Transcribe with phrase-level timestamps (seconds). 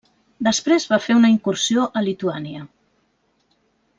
[0.45, 2.65] Després va fer una incursió a Lituània.